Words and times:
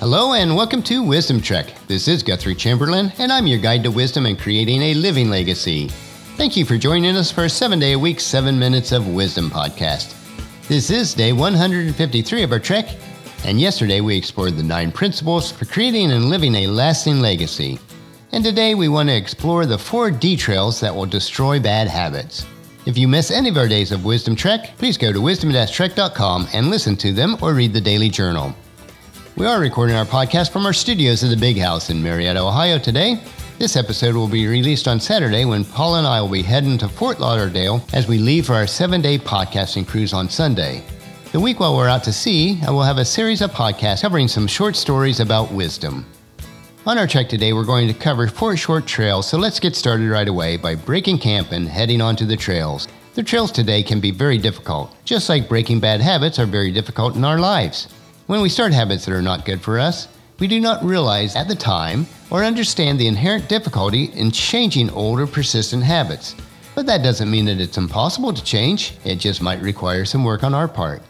Hello 0.00 0.34
and 0.34 0.54
welcome 0.54 0.82
to 0.82 1.02
Wisdom 1.02 1.40
Trek. 1.40 1.72
This 1.86 2.08
is 2.08 2.22
Guthrie 2.22 2.54
Chamberlain, 2.54 3.12
and 3.18 3.32
I'm 3.32 3.46
your 3.46 3.58
guide 3.58 3.82
to 3.84 3.90
wisdom 3.90 4.26
and 4.26 4.38
creating 4.38 4.82
a 4.82 4.94
living 4.94 5.30
legacy. 5.30 5.88
Thank 6.36 6.56
you 6.56 6.64
for 6.66 6.76
joining 6.76 7.16
us 7.16 7.30
for 7.30 7.44
a 7.44 7.48
seven 7.48 7.78
day 7.78 7.92
a 7.92 7.98
week, 7.98 8.20
seven 8.20 8.58
minutes 8.58 8.92
of 8.92 9.08
wisdom 9.08 9.48
podcast. 9.48 10.14
This 10.68 10.90
is 10.90 11.14
day 11.14 11.32
153 11.32 12.42
of 12.42 12.52
our 12.52 12.58
trek, 12.58 12.88
and 13.44 13.58
yesterday 13.60 14.00
we 14.00 14.16
explored 14.16 14.56
the 14.56 14.62
nine 14.62 14.92
principles 14.92 15.50
for 15.50 15.64
creating 15.64 16.12
and 16.12 16.28
living 16.28 16.54
a 16.54 16.66
lasting 16.66 17.20
legacy. 17.20 17.78
And 18.32 18.44
today 18.44 18.74
we 18.74 18.88
want 18.88 19.08
to 19.08 19.16
explore 19.16 19.64
the 19.64 19.78
four 19.78 20.10
D 20.10 20.36
trails 20.36 20.80
that 20.80 20.94
will 20.94 21.06
destroy 21.06 21.60
bad 21.60 21.88
habits. 21.88 22.44
If 22.84 22.98
you 22.98 23.08
miss 23.08 23.30
any 23.30 23.48
of 23.48 23.56
our 23.56 23.68
days 23.68 23.92
of 23.92 24.04
Wisdom 24.04 24.36
Trek, 24.36 24.76
please 24.76 24.98
go 24.98 25.12
to 25.12 25.20
wisdom-trek.com 25.20 26.48
and 26.52 26.68
listen 26.68 26.96
to 26.96 27.12
them 27.12 27.38
or 27.40 27.54
read 27.54 27.72
the 27.72 27.80
daily 27.80 28.10
journal. 28.10 28.54
We 29.36 29.46
are 29.46 29.58
recording 29.58 29.96
our 29.96 30.04
podcast 30.04 30.52
from 30.52 30.64
our 30.64 30.72
studios 30.72 31.24
at 31.24 31.30
the 31.30 31.36
Big 31.36 31.58
House 31.58 31.90
in 31.90 32.00
Marietta, 32.00 32.40
Ohio 32.40 32.78
today. 32.78 33.20
This 33.58 33.74
episode 33.74 34.14
will 34.14 34.28
be 34.28 34.46
released 34.46 34.86
on 34.86 35.00
Saturday 35.00 35.44
when 35.44 35.64
Paul 35.64 35.96
and 35.96 36.06
I 36.06 36.20
will 36.20 36.28
be 36.28 36.42
heading 36.42 36.78
to 36.78 36.88
Fort 36.88 37.18
Lauderdale 37.18 37.84
as 37.92 38.06
we 38.06 38.18
leave 38.18 38.46
for 38.46 38.52
our 38.52 38.68
seven 38.68 39.00
day 39.00 39.18
podcasting 39.18 39.88
cruise 39.88 40.12
on 40.12 40.30
Sunday. 40.30 40.84
The 41.32 41.40
week 41.40 41.58
while 41.58 41.76
we're 41.76 41.88
out 41.88 42.04
to 42.04 42.12
sea, 42.12 42.60
I 42.64 42.70
will 42.70 42.84
have 42.84 42.98
a 42.98 43.04
series 43.04 43.42
of 43.42 43.50
podcasts 43.50 44.02
covering 44.02 44.28
some 44.28 44.46
short 44.46 44.76
stories 44.76 45.18
about 45.18 45.50
wisdom. 45.50 46.06
On 46.86 46.96
our 46.96 47.08
trek 47.08 47.28
today, 47.28 47.52
we're 47.52 47.64
going 47.64 47.88
to 47.88 47.94
cover 47.94 48.28
four 48.28 48.56
short 48.56 48.86
trails, 48.86 49.28
so 49.28 49.36
let's 49.36 49.58
get 49.58 49.74
started 49.74 50.10
right 50.10 50.28
away 50.28 50.56
by 50.56 50.76
breaking 50.76 51.18
camp 51.18 51.50
and 51.50 51.68
heading 51.68 52.00
onto 52.00 52.24
the 52.24 52.36
trails. 52.36 52.86
The 53.14 53.22
trails 53.24 53.50
today 53.50 53.82
can 53.82 53.98
be 53.98 54.12
very 54.12 54.38
difficult, 54.38 54.94
just 55.04 55.28
like 55.28 55.48
breaking 55.48 55.80
bad 55.80 56.00
habits 56.00 56.38
are 56.38 56.46
very 56.46 56.70
difficult 56.70 57.16
in 57.16 57.24
our 57.24 57.40
lives. 57.40 57.88
When 58.26 58.40
we 58.40 58.48
start 58.48 58.72
habits 58.72 59.04
that 59.04 59.14
are 59.14 59.20
not 59.20 59.44
good 59.44 59.60
for 59.60 59.78
us, 59.78 60.08
we 60.38 60.46
do 60.46 60.58
not 60.58 60.82
realize 60.82 61.36
at 61.36 61.46
the 61.46 61.54
time 61.54 62.06
or 62.30 62.42
understand 62.42 62.98
the 62.98 63.06
inherent 63.06 63.50
difficulty 63.50 64.04
in 64.14 64.30
changing 64.30 64.88
old 64.88 65.20
or 65.20 65.26
persistent 65.26 65.82
habits. 65.82 66.34
But 66.74 66.86
that 66.86 67.02
doesn't 67.02 67.30
mean 67.30 67.44
that 67.44 67.60
it's 67.60 67.76
impossible 67.76 68.32
to 68.32 68.42
change, 68.42 68.94
it 69.04 69.16
just 69.16 69.42
might 69.42 69.60
require 69.60 70.06
some 70.06 70.24
work 70.24 70.42
on 70.42 70.54
our 70.54 70.66
part. 70.66 71.02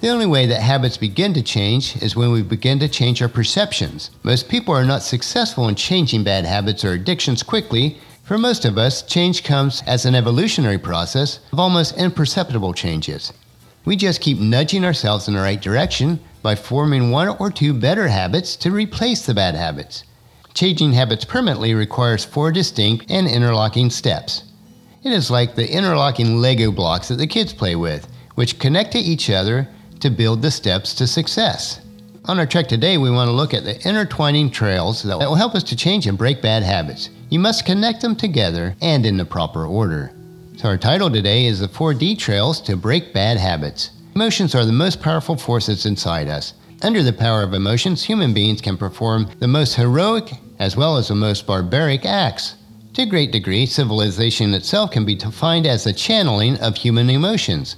The 0.00 0.10
only 0.10 0.26
way 0.26 0.46
that 0.46 0.62
habits 0.62 0.96
begin 0.96 1.34
to 1.34 1.42
change 1.42 2.00
is 2.00 2.14
when 2.14 2.30
we 2.30 2.40
begin 2.40 2.78
to 2.78 2.88
change 2.88 3.20
our 3.20 3.28
perceptions. 3.28 4.12
Most 4.22 4.48
people 4.48 4.72
are 4.72 4.84
not 4.84 5.02
successful 5.02 5.66
in 5.66 5.74
changing 5.74 6.22
bad 6.22 6.44
habits 6.44 6.84
or 6.84 6.92
addictions 6.92 7.42
quickly. 7.42 7.98
For 8.22 8.38
most 8.38 8.64
of 8.64 8.78
us, 8.78 9.02
change 9.02 9.42
comes 9.42 9.82
as 9.88 10.06
an 10.06 10.14
evolutionary 10.14 10.78
process 10.78 11.40
of 11.52 11.58
almost 11.58 11.98
imperceptible 11.98 12.74
changes. 12.74 13.32
We 13.84 13.96
just 13.96 14.20
keep 14.20 14.38
nudging 14.38 14.84
ourselves 14.84 15.26
in 15.26 15.34
the 15.34 15.40
right 15.40 15.60
direction 15.60 16.20
by 16.42 16.54
forming 16.54 17.10
one 17.10 17.28
or 17.28 17.50
two 17.50 17.74
better 17.74 18.08
habits 18.08 18.56
to 18.56 18.70
replace 18.70 19.26
the 19.26 19.34
bad 19.34 19.54
habits. 19.54 20.04
Changing 20.54 20.92
habits 20.92 21.24
permanently 21.24 21.74
requires 21.74 22.24
four 22.24 22.50
distinct 22.50 23.10
and 23.10 23.26
interlocking 23.26 23.90
steps. 23.90 24.44
It 25.02 25.12
is 25.12 25.30
like 25.30 25.54
the 25.54 25.70
interlocking 25.70 26.40
Lego 26.40 26.70
blocks 26.70 27.08
that 27.08 27.16
the 27.16 27.26
kids 27.26 27.52
play 27.52 27.76
with, 27.76 28.08
which 28.34 28.58
connect 28.58 28.92
to 28.92 28.98
each 28.98 29.30
other 29.30 29.68
to 30.00 30.10
build 30.10 30.42
the 30.42 30.50
steps 30.50 30.94
to 30.94 31.06
success. 31.06 31.80
On 32.26 32.38
our 32.38 32.46
trek 32.46 32.68
today, 32.68 32.98
we 32.98 33.10
want 33.10 33.28
to 33.28 33.32
look 33.32 33.54
at 33.54 33.64
the 33.64 33.80
intertwining 33.88 34.50
trails 34.50 35.02
that 35.04 35.18
will 35.18 35.34
help 35.34 35.54
us 35.54 35.62
to 35.64 35.76
change 35.76 36.06
and 36.06 36.18
break 36.18 36.42
bad 36.42 36.62
habits. 36.62 37.08
You 37.30 37.38
must 37.38 37.64
connect 37.64 38.02
them 38.02 38.14
together 38.14 38.76
and 38.82 39.06
in 39.06 39.16
the 39.16 39.24
proper 39.24 39.64
order. 39.64 40.12
So, 40.56 40.68
our 40.68 40.76
title 40.76 41.10
today 41.10 41.46
is 41.46 41.60
The 41.60 41.68
4D 41.68 42.18
Trails 42.18 42.60
to 42.62 42.76
Break 42.76 43.14
Bad 43.14 43.38
Habits. 43.38 43.90
Emotions 44.20 44.54
are 44.54 44.66
the 44.66 44.70
most 44.70 45.00
powerful 45.00 45.34
forces 45.34 45.86
inside 45.86 46.28
us. 46.28 46.52
Under 46.82 47.02
the 47.02 47.10
power 47.10 47.42
of 47.42 47.54
emotions, 47.54 48.04
human 48.04 48.34
beings 48.34 48.60
can 48.60 48.76
perform 48.76 49.26
the 49.38 49.48
most 49.48 49.76
heroic 49.76 50.32
as 50.58 50.76
well 50.76 50.98
as 50.98 51.08
the 51.08 51.14
most 51.14 51.46
barbaric 51.46 52.04
acts. 52.04 52.56
To 52.92 53.00
a 53.00 53.06
great 53.06 53.32
degree, 53.32 53.64
civilization 53.64 54.52
itself 54.52 54.90
can 54.90 55.06
be 55.06 55.14
defined 55.14 55.66
as 55.66 55.84
the 55.84 55.94
channeling 55.94 56.58
of 56.58 56.76
human 56.76 57.08
emotions. 57.08 57.76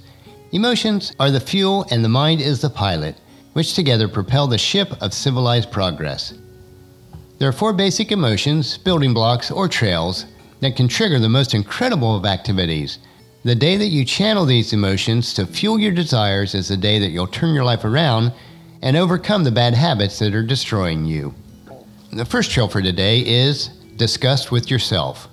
Emotions 0.51 1.13
are 1.17 1.31
the 1.31 1.39
fuel 1.39 1.85
and 1.91 2.03
the 2.03 2.09
mind 2.09 2.41
is 2.41 2.59
the 2.59 2.69
pilot, 2.69 3.15
which 3.53 3.73
together 3.73 4.09
propel 4.09 4.45
the 4.45 4.57
ship 4.57 5.01
of 5.01 5.13
civilized 5.13 5.71
progress. 5.71 6.33
There 7.39 7.47
are 7.47 7.53
four 7.53 7.71
basic 7.71 8.11
emotions, 8.11 8.77
building 8.77 9.13
blocks, 9.13 9.49
or 9.49 9.69
trails 9.69 10.25
that 10.59 10.75
can 10.75 10.89
trigger 10.89 11.19
the 11.19 11.29
most 11.29 11.53
incredible 11.53 12.17
of 12.17 12.25
activities. 12.25 12.99
The 13.45 13.55
day 13.55 13.75
that 13.75 13.87
you 13.87 14.05
channel 14.05 14.45
these 14.45 14.71
emotions 14.71 15.33
to 15.33 15.45
fuel 15.45 15.77
your 15.77 15.91
desires 15.91 16.55
is 16.55 16.69
the 16.69 16.77
day 16.77 16.97
that 16.99 17.09
you'll 17.09 17.27
turn 17.27 17.53
your 17.53 17.65
life 17.65 17.83
around 17.83 18.31
and 18.81 18.95
overcome 18.95 19.43
the 19.43 19.51
bad 19.51 19.73
habits 19.73 20.17
that 20.19 20.33
are 20.33 20.43
destroying 20.43 21.03
you. 21.03 21.33
The 22.13 22.23
first 22.23 22.51
trail 22.51 22.69
for 22.69 22.81
today 22.81 23.19
is 23.19 23.67
disgust 23.97 24.49
with 24.49 24.71
yourself. 24.71 25.27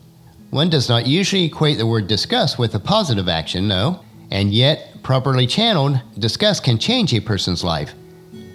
One 0.50 0.68
does 0.68 0.88
not 0.88 1.06
usually 1.06 1.44
equate 1.44 1.78
the 1.78 1.86
word 1.86 2.08
disgust 2.08 2.58
with 2.58 2.74
a 2.74 2.80
positive 2.80 3.28
action, 3.28 3.68
no, 3.68 4.00
and 4.32 4.52
yet, 4.52 5.04
properly 5.04 5.46
channeled, 5.46 6.00
disgust 6.18 6.64
can 6.64 6.78
change 6.78 7.14
a 7.14 7.20
person's 7.20 7.62
life. 7.62 7.94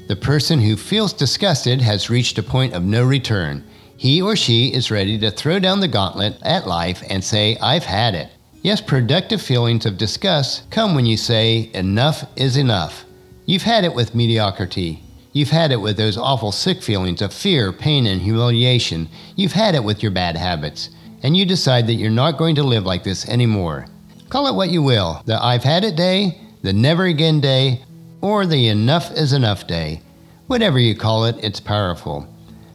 The 0.10 0.18
person 0.18 0.60
who 0.60 0.76
feels 0.76 1.14
disgusted 1.14 1.80
has 1.80 2.10
reached 2.10 2.38
a 2.38 2.44
point 2.44 2.74
of 2.74 2.84
no 2.84 3.06
return. 3.06 3.64
He 3.96 4.22
or 4.22 4.36
she 4.36 4.74
is 4.74 4.92
ready 4.92 5.18
to 5.20 5.32
throw 5.32 5.60
down 5.60 5.80
the 5.80 5.88
gauntlet 5.88 6.38
at 6.42 6.68
life 6.68 7.02
and 7.10 7.24
say, 7.24 7.58
I've 7.62 7.86
had 7.86 8.16
it. 8.16 8.30
Yes, 8.66 8.82
productive 8.82 9.44
feelings 9.44 9.86
of 9.86 9.96
disgust 9.96 10.68
come 10.72 10.96
when 10.96 11.06
you 11.06 11.18
say, 11.18 11.70
enough 11.76 12.26
is 12.36 12.58
enough. 12.58 13.06
You've 13.46 13.62
had 13.62 13.84
it 13.84 13.94
with 13.94 14.16
mediocrity. 14.16 15.04
You've 15.34 15.52
had 15.52 15.72
it 15.72 15.82
with 15.82 15.98
those 15.98 16.18
awful 16.18 16.52
sick 16.52 16.82
feelings 16.82 17.22
of 17.22 17.32
fear, 17.32 17.72
pain, 17.72 18.08
and 18.08 18.20
humiliation. 18.20 19.08
You've 19.36 19.52
had 19.52 19.76
it 19.76 19.84
with 19.84 20.02
your 20.02 20.12
bad 20.12 20.36
habits. 20.36 20.90
And 21.22 21.38
you 21.38 21.46
decide 21.46 21.86
that 21.86 21.94
you're 21.94 22.10
not 22.10 22.40
going 22.40 22.56
to 22.56 22.64
live 22.64 22.88
like 22.88 23.04
this 23.04 23.30
anymore. 23.30 23.86
Call 24.30 24.48
it 24.48 24.56
what 24.56 24.72
you 24.72 24.82
will 24.82 25.22
the 25.28 25.40
I've 25.40 25.64
had 25.64 25.84
it 25.84 25.96
day, 25.96 26.42
the 26.64 26.74
never 26.74 27.06
again 27.06 27.40
day, 27.40 27.84
or 28.22 28.48
the 28.48 28.70
enough 28.70 29.12
is 29.12 29.32
enough 29.32 29.68
day. 29.68 30.02
Whatever 30.48 30.80
you 30.80 30.96
call 30.96 31.26
it, 31.26 31.36
it's 31.44 31.60
powerful. 31.60 32.28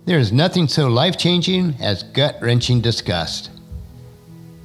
There 0.05 0.21
is 0.21 0.31
nothing 0.31 0.69
so 0.69 0.87
life 0.87 1.19
changing 1.19 1.75
as 1.81 2.05
gut 2.05 2.37
wrenching 2.41 2.81
disgust. 2.81 3.51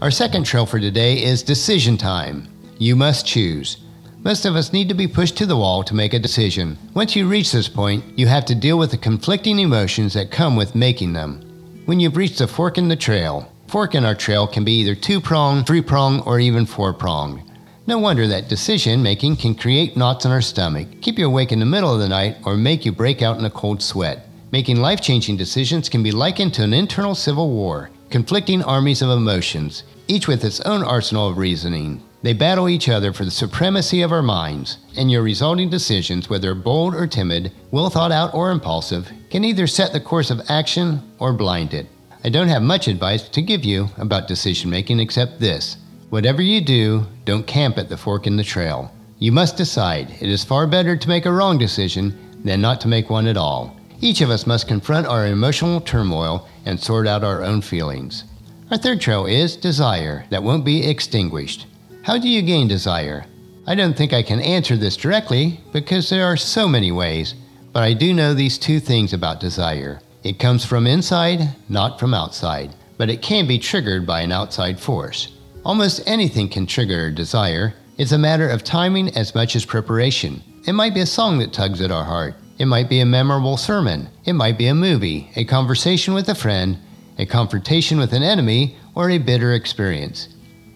Our 0.05 0.11
second 0.11 0.43
trail 0.43 0.67
for 0.67 0.79
today 0.79 1.23
is 1.23 1.41
decision 1.41 1.97
time. 1.97 2.47
You 2.77 2.95
must 2.95 3.25
choose. 3.25 3.77
Most 4.19 4.45
of 4.45 4.55
us 4.55 4.71
need 4.71 4.87
to 4.89 4.93
be 4.93 5.07
pushed 5.07 5.35
to 5.37 5.47
the 5.47 5.57
wall 5.57 5.83
to 5.83 5.95
make 5.95 6.13
a 6.13 6.19
decision. 6.19 6.77
Once 6.93 7.15
you 7.15 7.27
reach 7.27 7.51
this 7.51 7.67
point, 7.67 8.03
you 8.15 8.27
have 8.27 8.45
to 8.45 8.53
deal 8.53 8.77
with 8.77 8.91
the 8.91 8.99
conflicting 8.99 9.57
emotions 9.57 10.13
that 10.13 10.29
come 10.29 10.55
with 10.55 10.75
making 10.75 11.13
them. 11.13 11.41
When 11.87 11.99
you've 11.99 12.17
reached 12.17 12.39
a 12.39 12.45
fork 12.45 12.77
in 12.77 12.87
the 12.87 12.95
trail, 12.95 13.51
fork 13.67 13.95
in 13.95 14.05
our 14.05 14.13
trail 14.13 14.45
can 14.45 14.63
be 14.63 14.73
either 14.73 14.93
two 14.93 15.19
pronged, 15.19 15.65
three 15.65 15.81
pronged, 15.81 16.21
or 16.27 16.39
even 16.39 16.67
four 16.67 16.93
pronged. 16.93 17.41
No 17.87 17.97
wonder 17.97 18.27
that 18.27 18.47
decision 18.47 19.01
making 19.01 19.37
can 19.37 19.55
create 19.55 19.97
knots 19.97 20.23
in 20.23 20.31
our 20.31 20.39
stomach, 20.39 20.87
keep 21.01 21.17
you 21.17 21.25
awake 21.25 21.51
in 21.51 21.59
the 21.59 21.65
middle 21.65 21.91
of 21.91 21.99
the 21.99 22.07
night, 22.07 22.37
or 22.45 22.55
make 22.55 22.85
you 22.85 22.91
break 22.91 23.23
out 23.23 23.39
in 23.39 23.45
a 23.45 23.49
cold 23.49 23.81
sweat. 23.81 24.27
Making 24.51 24.81
life 24.81 25.01
changing 25.01 25.37
decisions 25.37 25.89
can 25.89 26.03
be 26.03 26.11
likened 26.11 26.53
to 26.53 26.63
an 26.63 26.75
internal 26.75 27.15
civil 27.15 27.49
war 27.49 27.89
conflicting 28.09 28.63
armies 28.63 29.01
of 29.01 29.09
emotions, 29.09 29.83
each 30.07 30.27
with 30.27 30.43
its 30.43 30.61
own 30.61 30.83
arsenal 30.83 31.29
of 31.29 31.37
reasoning. 31.37 32.03
They 32.21 32.33
battle 32.33 32.69
each 32.69 32.89
other 32.89 33.13
for 33.13 33.25
the 33.25 33.31
supremacy 33.31 34.01
of 34.01 34.11
our 34.11 34.21
minds, 34.21 34.77
and 34.97 35.11
your 35.11 35.21
resulting 35.21 35.69
decisions, 35.69 36.29
whether 36.29 36.55
bold 36.55 36.95
or 36.95 37.07
timid, 37.07 37.51
well 37.71 37.89
thought 37.89 38.11
out 38.11 38.33
or 38.33 38.51
impulsive, 38.51 39.11
can 39.29 39.43
either 39.43 39.67
set 39.67 39.93
the 39.93 39.99
course 39.99 40.31
of 40.31 40.41
action 40.49 41.01
or 41.19 41.33
blind 41.33 41.73
it. 41.73 41.87
I 42.23 42.29
don't 42.29 42.47
have 42.47 42.63
much 42.63 42.87
advice 42.87 43.29
to 43.29 43.41
give 43.41 43.63
you 43.63 43.89
about 43.97 44.27
decision 44.27 44.69
making 44.69 44.99
except 44.99 45.39
this 45.39 45.77
whatever 46.09 46.41
you 46.41 46.61
do, 46.61 47.05
don't 47.25 47.45
camp 47.45 47.77
at 47.77 47.89
the 47.89 47.97
fork 47.97 48.25
in 48.25 48.37
the 48.37 48.43
trail. 48.43 48.91
You 49.19 49.31
must 49.31 49.57
decide. 49.57 50.09
It 50.21 50.29
is 50.29 50.43
far 50.43 50.65
better 50.65 50.95
to 50.95 51.09
make 51.09 51.25
a 51.25 51.31
wrong 51.31 51.57
decision 51.57 52.17
than 52.43 52.61
not 52.61 52.79
to 52.81 52.87
make 52.87 53.09
one 53.09 53.27
at 53.27 53.37
all. 53.37 53.75
Each 54.01 54.21
of 54.21 54.29
us 54.29 54.47
must 54.47 54.67
confront 54.67 55.07
our 55.07 55.27
emotional 55.27 55.81
turmoil 55.81 56.47
and 56.65 56.79
sort 56.79 57.07
out 57.07 57.23
our 57.23 57.43
own 57.43 57.61
feelings. 57.61 58.23
Our 58.71 58.77
third 58.77 58.99
trail 58.99 59.25
is 59.25 59.55
desire 59.55 60.25
that 60.29 60.43
won't 60.43 60.65
be 60.65 60.87
extinguished. 60.87 61.67
How 62.03 62.17
do 62.17 62.27
you 62.27 62.41
gain 62.41 62.67
desire? 62.67 63.25
I 63.67 63.75
don't 63.75 63.95
think 63.95 64.13
I 64.13 64.23
can 64.23 64.39
answer 64.39 64.77
this 64.77 64.97
directly 64.97 65.59
because 65.73 66.09
there 66.09 66.25
are 66.25 66.37
so 66.37 66.67
many 66.67 66.91
ways, 66.91 67.35
but 67.73 67.83
I 67.83 67.93
do 67.93 68.13
know 68.13 68.33
these 68.33 68.57
two 68.57 68.79
things 68.79 69.13
about 69.13 69.39
desire. 69.39 69.99
It 70.23 70.39
comes 70.39 70.65
from 70.65 70.87
inside, 70.87 71.55
not 71.69 71.99
from 71.99 72.13
outside, 72.13 72.75
but 72.97 73.09
it 73.09 73.21
can 73.21 73.47
be 73.47 73.59
triggered 73.59 74.05
by 74.05 74.21
an 74.21 74.31
outside 74.31 74.79
force. 74.79 75.37
Almost 75.63 76.01
anything 76.07 76.47
can 76.47 76.65
trigger 76.65 77.11
desire. 77.11 77.73
It's 77.97 78.11
a 78.11 78.17
matter 78.17 78.49
of 78.49 78.63
timing 78.63 79.15
as 79.15 79.33
much 79.35 79.55
as 79.55 79.65
preparation. 79.65 80.43
It 80.67 80.73
might 80.73 80.93
be 80.93 81.01
a 81.01 81.05
song 81.05 81.39
that 81.39 81.53
tugs 81.53 81.81
at 81.81 81.91
our 81.91 82.03
heart. 82.03 82.35
It 82.57 82.67
might 82.67 82.87
be 82.87 83.01
a 83.01 83.05
memorable 83.05 83.57
sermon. 83.57 84.07
It 84.23 84.31
might 84.31 84.57
be 84.57 84.67
a 84.67 84.73
movie, 84.73 85.29
a 85.35 85.43
conversation 85.43 86.13
with 86.13 86.29
a 86.29 86.35
friend, 86.35 86.77
a 87.17 87.25
confrontation 87.25 87.97
with 87.97 88.13
an 88.13 88.23
enemy, 88.23 88.77
or 88.95 89.09
a 89.09 89.17
bitter 89.17 89.51
experience. 89.51 90.29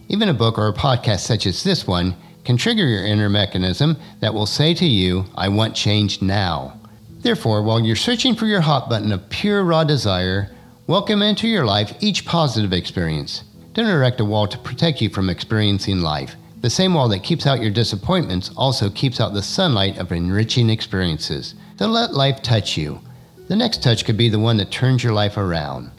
Even 0.09 0.27
a 0.27 0.33
book 0.33 0.57
or 0.57 0.67
a 0.67 0.73
podcast 0.73 1.21
such 1.21 1.45
as 1.45 1.63
this 1.63 1.87
one 1.87 2.15
can 2.43 2.57
trigger 2.57 2.85
your 2.85 3.05
inner 3.05 3.29
mechanism 3.29 3.95
that 4.19 4.33
will 4.33 4.45
say 4.45 4.73
to 4.73 4.85
you, 4.85 5.23
I 5.35 5.47
want 5.47 5.73
change 5.73 6.21
now. 6.21 6.77
Therefore, 7.21 7.61
while 7.63 7.79
you're 7.79 7.95
searching 7.95 8.35
for 8.35 8.45
your 8.45 8.61
hot 8.61 8.89
button 8.89 9.13
of 9.13 9.29
pure 9.29 9.63
raw 9.63 9.85
desire, 9.85 10.49
welcome 10.85 11.21
into 11.21 11.47
your 11.47 11.65
life 11.65 11.95
each 12.01 12.25
positive 12.25 12.73
experience. 12.73 13.45
Don't 13.73 13.87
erect 13.87 14.19
a 14.19 14.25
wall 14.25 14.47
to 14.47 14.57
protect 14.57 14.99
you 14.99 15.09
from 15.09 15.29
experiencing 15.29 16.01
life. 16.01 16.35
The 16.59 16.69
same 16.69 16.93
wall 16.93 17.07
that 17.09 17.23
keeps 17.23 17.47
out 17.47 17.61
your 17.61 17.71
disappointments 17.71 18.51
also 18.57 18.89
keeps 18.89 19.21
out 19.21 19.33
the 19.33 19.41
sunlight 19.41 19.97
of 19.97 20.11
enriching 20.11 20.69
experiences. 20.69 21.55
Don't 21.79 21.93
let 21.93 22.13
life 22.13 22.41
touch 22.41 22.75
you. 22.75 22.99
The 23.47 23.55
next 23.55 23.81
touch 23.81 24.03
could 24.03 24.17
be 24.17 24.27
the 24.27 24.37
one 24.37 24.57
that 24.57 24.69
turns 24.69 25.01
your 25.01 25.13
life 25.13 25.37
around. 25.37 25.91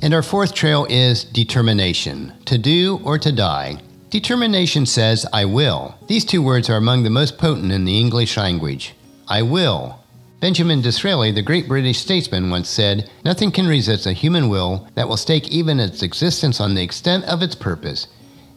And 0.00 0.14
our 0.14 0.22
fourth 0.22 0.54
trail 0.54 0.86
is 0.88 1.22
determination 1.22 2.32
to 2.46 2.56
do 2.56 2.98
or 3.04 3.18
to 3.18 3.30
die. 3.30 3.76
Determination 4.08 4.86
says, 4.86 5.26
I 5.30 5.44
will. 5.44 5.94
These 6.06 6.24
two 6.24 6.40
words 6.40 6.70
are 6.70 6.78
among 6.78 7.02
the 7.02 7.10
most 7.10 7.36
potent 7.36 7.72
in 7.72 7.84
the 7.84 8.00
English 8.00 8.38
language. 8.38 8.94
I 9.28 9.42
will. 9.42 10.02
Benjamin 10.40 10.80
Disraeli, 10.80 11.30
the 11.30 11.42
great 11.42 11.68
British 11.68 11.98
statesman, 11.98 12.48
once 12.48 12.70
said, 12.70 13.10
Nothing 13.22 13.52
can 13.52 13.66
resist 13.66 14.06
a 14.06 14.14
human 14.14 14.48
will 14.48 14.88
that 14.94 15.08
will 15.08 15.18
stake 15.18 15.48
even 15.50 15.78
its 15.78 16.02
existence 16.02 16.58
on 16.58 16.74
the 16.74 16.82
extent 16.82 17.24
of 17.24 17.42
its 17.42 17.54
purpose. 17.54 18.06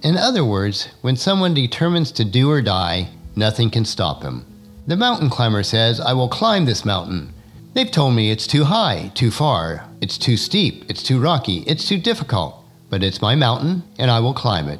In 0.04 0.16
other 0.16 0.46
words, 0.46 0.88
when 1.02 1.18
someone 1.18 1.54
determines 1.54 2.14
to 2.14 2.24
do 2.24 2.50
or 2.50 2.62
die, 2.62 3.10
nothing 3.36 3.70
can 3.70 3.84
stop 3.84 4.24
him. 4.24 4.46
The 4.88 4.98
mountain 4.98 5.30
climber 5.30 5.62
says, 5.62 6.00
I 6.00 6.14
will 6.14 6.28
climb 6.28 6.66
this 6.66 6.84
mountain. 6.84 7.34
They've 7.74 7.92
told 7.92 8.16
me 8.16 8.32
it's 8.32 8.48
too 8.48 8.64
high, 8.64 9.12
too 9.14 9.30
far, 9.30 9.86
it's 10.02 10.18
too 10.18 10.36
steep, 10.36 10.86
it's 10.90 11.04
too 11.04 11.20
rocky, 11.20 11.60
it's 11.68 11.88
too 11.88 12.00
difficult, 12.00 12.66
but 12.90 13.04
it's 13.04 13.22
my 13.22 13.36
mountain, 13.36 13.84
and 14.00 14.10
I 14.10 14.20
will 14.20 14.34
climb 14.34 14.68
it. 14.68 14.80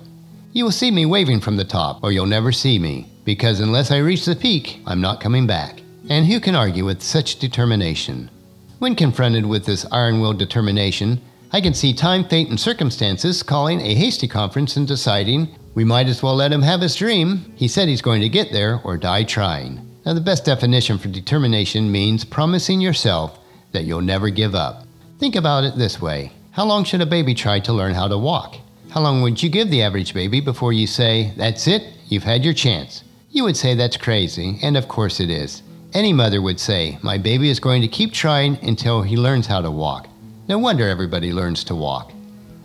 You 0.54 0.64
will 0.64 0.72
see 0.72 0.90
me 0.90 1.06
waving 1.06 1.40
from 1.40 1.56
the 1.56 1.64
top, 1.64 2.04
or 2.04 2.12
you'll 2.12 2.26
never 2.26 2.52
see 2.52 2.80
me, 2.80 3.12
because 3.26 3.60
unless 3.60 3.92
I 3.92 3.98
reach 3.98 4.26
the 4.26 4.36
peak, 4.36 4.82
I'm 4.88 5.02
not 5.02 5.22
coming 5.22 5.46
back. 5.46 5.82
And 6.10 6.26
who 6.26 6.40
can 6.40 6.56
argue 6.56 6.84
with 6.84 7.04
such 7.04 7.38
determination? 7.38 8.32
When 8.80 8.96
confronted 8.96 9.46
with 9.46 9.66
this 9.66 9.86
iron 9.92 10.20
willed 10.20 10.40
determination, 10.40 11.22
I 11.52 11.62
can 11.62 11.76
see 11.76 11.94
time, 11.94 12.26
fate, 12.26 12.50
and 12.50 12.60
circumstances 12.60 13.44
calling 13.44 13.80
a 13.80 13.94
hasty 13.94 14.28
conference 14.28 14.76
and 14.78 14.88
deciding 14.88 15.56
we 15.76 15.84
might 15.84 16.08
as 16.08 16.24
well 16.24 16.36
let 16.36 16.52
him 16.52 16.64
have 16.64 16.82
his 16.82 16.96
dream. 16.96 17.54
He 17.56 17.68
said 17.68 17.88
he's 17.88 18.02
going 18.02 18.22
to 18.22 18.30
get 18.30 18.52
there 18.52 18.82
or 18.84 18.98
die 18.98 19.24
trying. 19.24 19.91
Now, 20.06 20.14
the 20.14 20.22
best 20.22 20.46
definition 20.46 20.98
for 20.98 21.10
determination 21.10 21.92
means 21.92 22.26
promising 22.26 22.82
yourself 22.82 23.38
that 23.72 23.84
you'll 23.84 24.02
never 24.02 24.30
give 24.30 24.56
up. 24.56 24.86
Think 25.20 25.36
about 25.36 25.64
it 25.64 25.78
this 25.78 26.02
way 26.02 26.32
How 26.52 26.66
long 26.66 26.84
should 26.84 27.02
a 27.02 27.06
baby 27.06 27.36
try 27.36 27.60
to 27.60 27.74
learn 27.74 27.94
how 27.94 28.08
to 28.08 28.18
walk? 28.18 28.56
How 28.90 29.02
long 29.02 29.22
would 29.22 29.42
you 29.42 29.50
give 29.50 29.70
the 29.70 29.84
average 29.84 30.14
baby 30.14 30.42
before 30.42 30.74
you 30.74 30.88
say, 30.88 31.34
That's 31.38 31.68
it, 31.68 31.84
you've 32.08 32.24
had 32.24 32.44
your 32.44 32.54
chance? 32.54 33.04
You 33.30 33.44
would 33.44 33.56
say 33.56 33.76
that's 33.76 33.96
crazy, 33.96 34.58
and 34.62 34.76
of 34.76 34.88
course 34.88 35.20
it 35.20 35.30
is. 35.30 35.62
Any 35.94 36.14
mother 36.14 36.42
would 36.42 36.60
say, 36.60 36.98
My 37.04 37.18
baby 37.18 37.50
is 37.50 37.60
going 37.60 37.82
to 37.84 37.88
keep 37.88 38.12
trying 38.12 38.58
until 38.64 39.04
he 39.04 39.16
learns 39.16 39.48
how 39.48 39.62
to 39.62 39.72
walk. 39.72 40.08
No 40.48 40.58
wonder 40.58 40.88
everybody 40.90 41.32
learns 41.32 41.64
to 41.66 41.76
walk. 41.76 42.12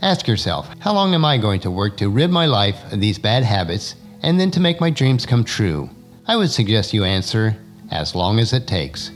Ask 0.03 0.27
yourself, 0.27 0.69
how 0.81 0.93
long 0.93 1.15
am 1.15 1.25
I 1.25 1.39
going 1.39 1.61
to 1.61 1.71
work 1.71 1.97
to 1.99 2.09
rid 2.09 2.31
my 2.31 2.47
life 2.47 2.93
of 2.93 3.01
these 3.01 3.19
bad 3.19 3.45
habits 3.45 3.95
and 4.23 4.41
then 4.41 4.51
to 4.53 4.61
make 4.61 4.81
my 4.81 4.91
dreams 4.91 5.27
come 5.27 5.45
true? 5.45 5.91
I 6.29 6.35
would 6.35 6.51
suggest 6.51 6.93
you 6.93 7.05
answer, 7.05 7.57
as 7.91 8.17
long 8.17 8.41
as 8.41 8.53
it 8.53 8.67
takes. 8.67 9.13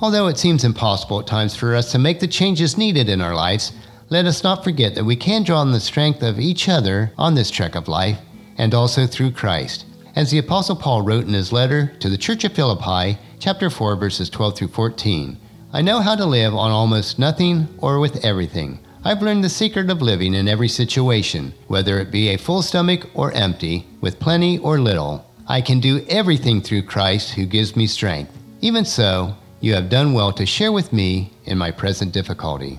Although 0.00 0.26
it 0.26 0.38
seems 0.38 0.64
impossible 0.64 1.20
at 1.20 1.26
times 1.26 1.54
for 1.54 1.76
us 1.76 1.92
to 1.92 1.98
make 1.98 2.18
the 2.18 2.26
changes 2.26 2.76
needed 2.76 3.08
in 3.08 3.20
our 3.20 3.34
lives, 3.34 3.72
let 4.08 4.26
us 4.26 4.42
not 4.42 4.64
forget 4.64 4.96
that 4.96 5.04
we 5.04 5.14
can 5.14 5.44
draw 5.44 5.60
on 5.60 5.70
the 5.70 5.78
strength 5.78 6.22
of 6.22 6.40
each 6.40 6.68
other 6.68 7.12
on 7.16 7.34
this 7.34 7.52
trek 7.52 7.76
of 7.76 7.86
life 7.86 8.18
and 8.58 8.74
also 8.74 9.06
through 9.06 9.30
Christ. 9.30 9.86
As 10.16 10.32
the 10.32 10.38
Apostle 10.38 10.74
Paul 10.74 11.02
wrote 11.02 11.26
in 11.26 11.34
his 11.34 11.52
letter 11.52 11.92
to 12.00 12.08
the 12.08 12.18
Church 12.18 12.42
of 12.42 12.52
Philippi, 12.52 13.16
chapter 13.38 13.70
4, 13.70 13.94
verses 13.94 14.28
12 14.28 14.58
through 14.58 14.68
14, 14.68 15.38
I 15.72 15.82
know 15.82 16.00
how 16.00 16.16
to 16.16 16.26
live 16.26 16.52
on 16.52 16.72
almost 16.72 17.20
nothing 17.20 17.68
or 17.78 18.00
with 18.00 18.24
everything. 18.24 18.80
I've 19.04 19.22
learned 19.22 19.44
the 19.44 19.48
secret 19.48 19.88
of 19.88 20.02
living 20.02 20.34
in 20.34 20.48
every 20.48 20.68
situation, 20.68 21.54
whether 21.68 22.00
it 22.00 22.10
be 22.10 22.28
a 22.28 22.38
full 22.38 22.62
stomach 22.62 23.08
or 23.14 23.30
empty, 23.32 23.86
with 24.00 24.18
plenty 24.18 24.58
or 24.58 24.80
little. 24.80 25.29
I 25.50 25.60
can 25.60 25.80
do 25.80 26.06
everything 26.08 26.62
through 26.62 26.82
Christ 26.82 27.30
who 27.30 27.44
gives 27.44 27.74
me 27.74 27.88
strength. 27.88 28.30
Even 28.60 28.84
so, 28.84 29.34
you 29.60 29.74
have 29.74 29.88
done 29.88 30.12
well 30.12 30.32
to 30.34 30.46
share 30.46 30.70
with 30.70 30.92
me 30.92 31.32
in 31.44 31.58
my 31.58 31.72
present 31.72 32.12
difficulty. 32.12 32.78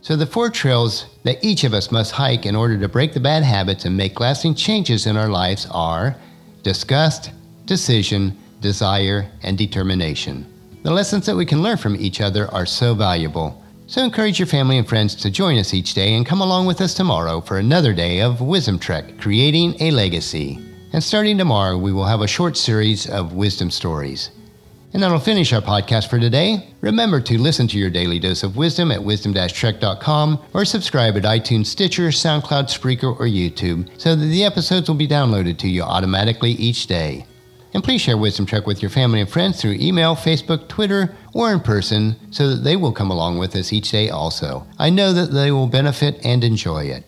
So, 0.00 0.16
the 0.16 0.24
four 0.24 0.48
trails 0.48 1.04
that 1.24 1.44
each 1.44 1.62
of 1.64 1.74
us 1.74 1.90
must 1.90 2.12
hike 2.12 2.46
in 2.46 2.56
order 2.56 2.78
to 2.78 2.88
break 2.88 3.12
the 3.12 3.20
bad 3.20 3.42
habits 3.42 3.84
and 3.84 3.94
make 3.94 4.18
lasting 4.18 4.54
changes 4.54 5.04
in 5.04 5.18
our 5.18 5.28
lives 5.28 5.66
are 5.70 6.16
disgust, 6.62 7.32
decision, 7.66 8.34
desire, 8.62 9.30
and 9.42 9.58
determination. 9.58 10.46
The 10.84 10.92
lessons 10.92 11.26
that 11.26 11.36
we 11.36 11.44
can 11.44 11.62
learn 11.62 11.76
from 11.76 11.96
each 11.96 12.22
other 12.22 12.50
are 12.50 12.64
so 12.64 12.94
valuable. 12.94 13.62
So 13.88 14.02
encourage 14.02 14.38
your 14.38 14.48
family 14.48 14.78
and 14.78 14.88
friends 14.88 15.16
to 15.16 15.30
join 15.30 15.58
us 15.58 15.74
each 15.74 15.92
day 15.92 16.14
and 16.14 16.24
come 16.24 16.40
along 16.40 16.64
with 16.64 16.80
us 16.80 16.94
tomorrow 16.94 17.42
for 17.42 17.58
another 17.58 17.92
day 17.92 18.22
of 18.22 18.40
Wisdom 18.40 18.78
Trek 18.78 19.18
Creating 19.18 19.76
a 19.82 19.90
Legacy. 19.90 20.75
And 20.96 21.04
starting 21.04 21.36
tomorrow, 21.36 21.76
we 21.76 21.92
will 21.92 22.06
have 22.06 22.22
a 22.22 22.26
short 22.26 22.56
series 22.56 23.06
of 23.06 23.34
wisdom 23.34 23.70
stories. 23.70 24.30
And 24.94 25.02
that'll 25.02 25.18
finish 25.18 25.52
our 25.52 25.60
podcast 25.60 26.08
for 26.08 26.18
today. 26.18 26.70
Remember 26.80 27.20
to 27.20 27.36
listen 27.36 27.68
to 27.68 27.78
your 27.78 27.90
daily 27.90 28.18
dose 28.18 28.42
of 28.42 28.56
wisdom 28.56 28.90
at 28.90 29.04
wisdom-trek.com 29.04 30.42
or 30.54 30.64
subscribe 30.64 31.18
at 31.18 31.24
iTunes, 31.24 31.66
Stitcher, 31.66 32.08
SoundCloud, 32.08 32.70
Spreaker, 32.70 33.14
or 33.14 33.26
YouTube 33.26 33.90
so 34.00 34.16
that 34.16 34.24
the 34.24 34.42
episodes 34.42 34.88
will 34.88 34.96
be 34.96 35.06
downloaded 35.06 35.58
to 35.58 35.68
you 35.68 35.82
automatically 35.82 36.52
each 36.52 36.86
day. 36.86 37.26
And 37.74 37.84
please 37.84 38.00
share 38.00 38.16
Wisdom 38.16 38.46
Trek 38.46 38.66
with 38.66 38.80
your 38.80 38.90
family 38.90 39.20
and 39.20 39.28
friends 39.28 39.60
through 39.60 39.72
email, 39.72 40.16
Facebook, 40.16 40.66
Twitter, 40.66 41.14
or 41.34 41.52
in 41.52 41.60
person 41.60 42.16
so 42.30 42.48
that 42.48 42.64
they 42.64 42.76
will 42.76 42.92
come 42.92 43.10
along 43.10 43.36
with 43.36 43.54
us 43.54 43.70
each 43.70 43.90
day 43.90 44.08
also. 44.08 44.66
I 44.78 44.88
know 44.88 45.12
that 45.12 45.30
they 45.30 45.50
will 45.50 45.66
benefit 45.66 46.24
and 46.24 46.42
enjoy 46.42 46.84
it. 46.84 47.04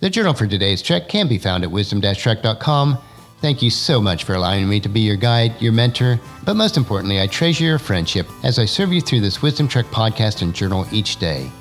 The 0.00 0.10
journal 0.10 0.34
for 0.34 0.46
today's 0.46 0.82
trek 0.82 1.08
can 1.08 1.26
be 1.26 1.38
found 1.38 1.64
at 1.64 1.70
wisdom-trek.com. 1.70 2.98
Thank 3.44 3.60
you 3.60 3.68
so 3.68 4.00
much 4.00 4.24
for 4.24 4.32
allowing 4.32 4.66
me 4.66 4.80
to 4.80 4.88
be 4.88 5.00
your 5.00 5.16
guide, 5.16 5.60
your 5.60 5.74
mentor, 5.74 6.18
but 6.46 6.56
most 6.56 6.78
importantly, 6.78 7.20
I 7.20 7.26
treasure 7.26 7.64
your 7.64 7.78
friendship 7.78 8.26
as 8.42 8.58
I 8.58 8.64
serve 8.64 8.90
you 8.90 9.02
through 9.02 9.20
this 9.20 9.42
Wisdom 9.42 9.68
Trek 9.68 9.84
podcast 9.88 10.40
and 10.40 10.54
journal 10.54 10.86
each 10.90 11.18
day. 11.18 11.52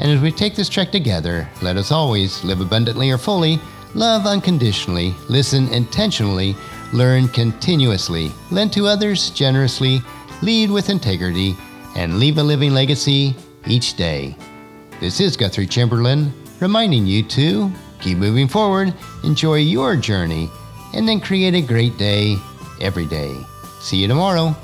And 0.00 0.10
as 0.10 0.20
we 0.20 0.30
take 0.30 0.54
this 0.54 0.68
trek 0.68 0.92
together, 0.92 1.48
let 1.62 1.78
us 1.78 1.92
always 1.92 2.44
live 2.44 2.60
abundantly 2.60 3.10
or 3.10 3.16
fully, 3.16 3.58
love 3.94 4.26
unconditionally, 4.26 5.14
listen 5.30 5.68
intentionally, 5.68 6.54
learn 6.92 7.28
continuously, 7.28 8.30
lend 8.50 8.74
to 8.74 8.86
others 8.86 9.30
generously, 9.30 10.02
lead 10.42 10.70
with 10.70 10.90
integrity, 10.90 11.56
and 11.96 12.18
leave 12.18 12.36
a 12.36 12.42
living 12.42 12.74
legacy 12.74 13.34
each 13.66 13.96
day. 13.96 14.36
This 15.00 15.20
is 15.20 15.38
Guthrie 15.38 15.66
Chamberlain 15.66 16.34
reminding 16.60 17.06
you 17.06 17.22
to 17.22 17.72
keep 17.98 18.18
moving 18.18 18.46
forward, 18.46 18.92
enjoy 19.24 19.54
your 19.54 19.96
journey, 19.96 20.50
and 20.92 21.08
then 21.08 21.20
create 21.20 21.54
a 21.54 21.60
great 21.60 21.96
day 21.96 22.38
every 22.80 23.06
day. 23.06 23.46
See 23.80 23.98
you 23.98 24.08
tomorrow. 24.08 24.54